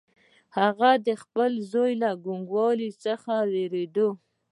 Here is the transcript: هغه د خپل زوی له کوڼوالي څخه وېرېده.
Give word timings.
هغه 0.57 0.91
د 1.07 1.09
خپل 1.21 1.51
زوی 1.71 1.91
له 2.03 2.11
کوڼوالي 2.23 2.89
څخه 3.05 3.33
وېرېده. 3.51 4.07